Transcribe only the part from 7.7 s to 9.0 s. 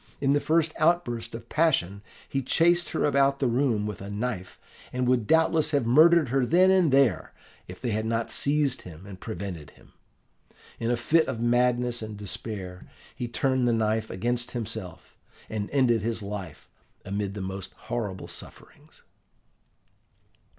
they had not seized